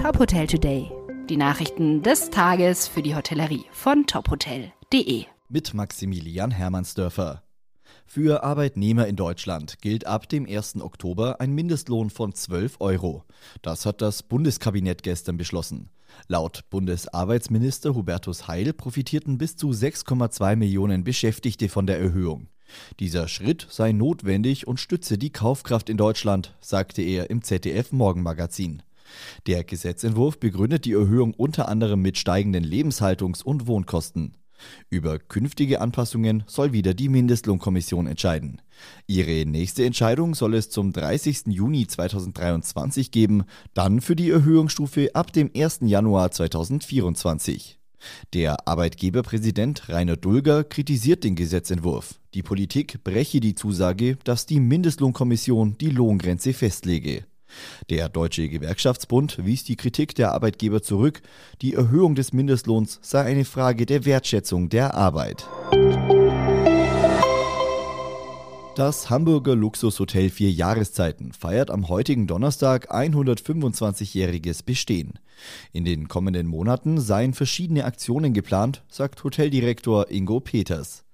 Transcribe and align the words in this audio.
Top 0.00 0.18
Hotel 0.18 0.46
Today. 0.46 0.90
Die 1.28 1.36
Nachrichten 1.36 2.02
des 2.02 2.30
Tages 2.30 2.88
für 2.88 3.02
die 3.02 3.14
Hotellerie 3.14 3.66
von 3.70 4.06
tophotel.de. 4.06 5.26
Mit 5.50 5.74
Maximilian 5.74 6.50
Hermannsdörfer. 6.50 7.42
Für 8.06 8.42
Arbeitnehmer 8.42 9.06
in 9.08 9.16
Deutschland 9.16 9.82
gilt 9.82 10.06
ab 10.06 10.26
dem 10.26 10.46
1. 10.46 10.80
Oktober 10.80 11.38
ein 11.42 11.52
Mindestlohn 11.52 12.08
von 12.08 12.32
12 12.34 12.76
Euro. 12.80 13.24
Das 13.60 13.84
hat 13.84 14.00
das 14.00 14.22
Bundeskabinett 14.22 15.02
gestern 15.02 15.36
beschlossen. 15.36 15.90
Laut 16.28 16.64
Bundesarbeitsminister 16.70 17.94
Hubertus 17.94 18.48
Heil 18.48 18.72
profitierten 18.72 19.36
bis 19.36 19.56
zu 19.56 19.68
6,2 19.68 20.56
Millionen 20.56 21.04
Beschäftigte 21.04 21.68
von 21.68 21.86
der 21.86 22.00
Erhöhung. 22.00 22.48
Dieser 23.00 23.28
Schritt 23.28 23.66
sei 23.68 23.92
notwendig 23.92 24.66
und 24.66 24.80
stütze 24.80 25.18
die 25.18 25.30
Kaufkraft 25.30 25.90
in 25.90 25.98
Deutschland, 25.98 26.56
sagte 26.60 27.02
er 27.02 27.28
im 27.28 27.42
ZDF 27.42 27.92
Morgenmagazin. 27.92 28.82
Der 29.46 29.64
Gesetzentwurf 29.64 30.38
begründet 30.38 30.84
die 30.84 30.92
Erhöhung 30.92 31.34
unter 31.34 31.68
anderem 31.68 32.02
mit 32.02 32.18
steigenden 32.18 32.64
Lebenshaltungs- 32.64 33.42
und 33.42 33.66
Wohnkosten. 33.66 34.34
Über 34.88 35.18
künftige 35.18 35.80
Anpassungen 35.80 36.44
soll 36.46 36.72
wieder 36.72 36.94
die 36.94 37.08
Mindestlohnkommission 37.08 38.06
entscheiden. 38.06 38.60
Ihre 39.06 39.46
nächste 39.46 39.84
Entscheidung 39.84 40.34
soll 40.34 40.54
es 40.54 40.70
zum 40.70 40.92
30. 40.92 41.46
Juni 41.46 41.86
2023 41.86 43.10
geben, 43.10 43.44
dann 43.74 44.00
für 44.00 44.16
die 44.16 44.30
Erhöhungsstufe 44.30 45.14
ab 45.14 45.32
dem 45.32 45.50
1. 45.54 45.80
Januar 45.82 46.30
2024. 46.30 47.78
Der 48.32 48.66
Arbeitgeberpräsident 48.66 49.90
Rainer 49.90 50.16
Dulger 50.16 50.64
kritisiert 50.64 51.22
den 51.22 51.36
Gesetzentwurf. 51.36 52.18
Die 52.32 52.42
Politik 52.42 53.04
breche 53.04 53.40
die 53.40 53.54
Zusage, 53.54 54.16
dass 54.24 54.46
die 54.46 54.60
Mindestlohnkommission 54.60 55.76
die 55.78 55.90
Lohngrenze 55.90 56.54
festlege. 56.54 57.26
Der 57.88 58.08
Deutsche 58.08 58.48
Gewerkschaftsbund 58.48 59.44
wies 59.44 59.64
die 59.64 59.76
Kritik 59.76 60.14
der 60.14 60.32
Arbeitgeber 60.32 60.82
zurück, 60.82 61.22
die 61.62 61.74
Erhöhung 61.74 62.14
des 62.14 62.32
Mindestlohns 62.32 62.98
sei 63.02 63.22
eine 63.22 63.44
Frage 63.44 63.86
der 63.86 64.04
Wertschätzung 64.04 64.68
der 64.68 64.94
Arbeit. 64.94 65.48
Das 68.76 69.10
Hamburger 69.10 69.56
Luxushotel 69.56 70.30
Vier 70.30 70.50
Jahreszeiten 70.50 71.32
feiert 71.32 71.70
am 71.70 71.88
heutigen 71.88 72.26
Donnerstag 72.26 72.94
125-jähriges 72.94 74.64
Bestehen. 74.64 75.18
In 75.72 75.84
den 75.84 76.08
kommenden 76.08 76.46
Monaten 76.46 77.00
seien 77.00 77.34
verschiedene 77.34 77.84
Aktionen 77.84 78.32
geplant, 78.32 78.82
sagt 78.88 79.22
Hoteldirektor 79.22 80.10
Ingo 80.10 80.40
Peters. 80.40 81.04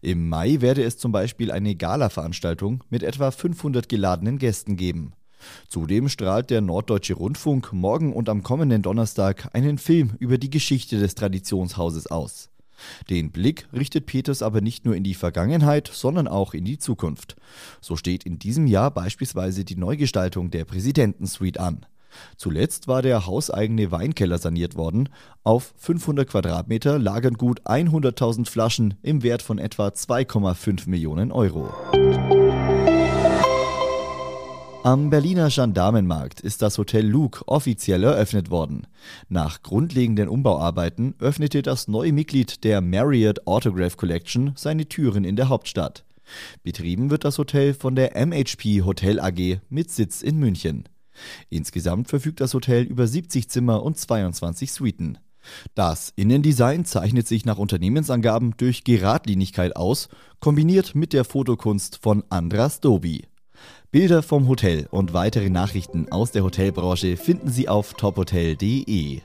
Im 0.00 0.28
Mai 0.28 0.60
werde 0.60 0.84
es 0.84 0.98
zum 0.98 1.10
Beispiel 1.10 1.50
eine 1.50 1.74
Gala-Veranstaltung 1.74 2.84
mit 2.90 3.02
etwa 3.02 3.30
500 3.30 3.88
geladenen 3.88 4.38
Gästen 4.38 4.76
geben. 4.76 5.12
Zudem 5.68 6.08
strahlt 6.08 6.50
der 6.50 6.60
Norddeutsche 6.60 7.14
Rundfunk 7.14 7.72
morgen 7.72 8.12
und 8.12 8.28
am 8.28 8.42
kommenden 8.42 8.82
Donnerstag 8.82 9.48
einen 9.52 9.78
Film 9.78 10.12
über 10.18 10.38
die 10.38 10.50
Geschichte 10.50 10.98
des 10.98 11.14
Traditionshauses 11.14 12.08
aus. 12.08 12.50
Den 13.10 13.30
Blick 13.30 13.66
richtet 13.72 14.06
Peters 14.06 14.42
aber 14.42 14.60
nicht 14.60 14.84
nur 14.84 14.94
in 14.94 15.04
die 15.04 15.14
Vergangenheit, 15.14 15.90
sondern 15.92 16.28
auch 16.28 16.54
in 16.54 16.64
die 16.64 16.78
Zukunft. 16.78 17.36
So 17.80 17.96
steht 17.96 18.24
in 18.24 18.38
diesem 18.38 18.66
Jahr 18.66 18.90
beispielsweise 18.90 19.64
die 19.64 19.76
Neugestaltung 19.76 20.50
der 20.50 20.64
Präsidentensuite 20.64 21.60
an. 21.60 21.86
Zuletzt 22.36 22.88
war 22.88 23.02
der 23.02 23.26
hauseigene 23.26 23.90
Weinkeller 23.90 24.38
saniert 24.38 24.76
worden. 24.76 25.08
Auf 25.44 25.74
500 25.76 26.28
Quadratmeter 26.28 26.98
lagern 26.98 27.34
gut 27.34 27.62
100.000 27.62 28.48
Flaschen 28.48 28.94
im 29.02 29.22
Wert 29.22 29.42
von 29.42 29.58
etwa 29.58 29.88
2,5 29.88 30.88
Millionen 30.88 31.32
Euro. 31.32 31.68
Am 34.88 35.10
Berliner 35.10 35.50
Gendarmenmarkt 35.50 36.40
ist 36.40 36.62
das 36.62 36.78
Hotel 36.78 37.06
Luke 37.06 37.46
offiziell 37.46 38.04
eröffnet 38.04 38.48
worden. 38.48 38.86
Nach 39.28 39.62
grundlegenden 39.62 40.30
Umbauarbeiten 40.30 41.14
öffnete 41.18 41.60
das 41.60 41.88
neue 41.88 42.14
Mitglied 42.14 42.64
der 42.64 42.80
Marriott 42.80 43.46
Autograph 43.46 43.98
Collection 43.98 44.52
seine 44.56 44.88
Türen 44.88 45.24
in 45.24 45.36
der 45.36 45.50
Hauptstadt. 45.50 46.06
Betrieben 46.62 47.10
wird 47.10 47.26
das 47.26 47.36
Hotel 47.36 47.74
von 47.74 47.96
der 47.96 48.16
MHP 48.16 48.82
Hotel 48.82 49.20
AG 49.20 49.60
mit 49.68 49.90
Sitz 49.90 50.22
in 50.22 50.38
München. 50.38 50.84
Insgesamt 51.50 52.08
verfügt 52.08 52.40
das 52.40 52.54
Hotel 52.54 52.84
über 52.84 53.06
70 53.06 53.50
Zimmer 53.50 53.82
und 53.82 53.98
22 53.98 54.72
Suiten. 54.72 55.18
Das 55.74 56.14
Innendesign 56.16 56.86
zeichnet 56.86 57.28
sich 57.28 57.44
nach 57.44 57.58
Unternehmensangaben 57.58 58.54
durch 58.56 58.84
Geradlinigkeit 58.84 59.76
aus, 59.76 60.08
kombiniert 60.40 60.94
mit 60.94 61.12
der 61.12 61.24
Fotokunst 61.24 61.98
von 61.98 62.24
Andras 62.30 62.80
Dobi. 62.80 63.26
Bilder 63.90 64.22
vom 64.22 64.48
Hotel 64.48 64.86
und 64.90 65.14
weitere 65.14 65.48
Nachrichten 65.48 66.12
aus 66.12 66.30
der 66.30 66.44
Hotelbranche 66.44 67.16
finden 67.16 67.48
Sie 67.50 67.70
auf 67.70 67.94
tophotel.de. 67.94 69.22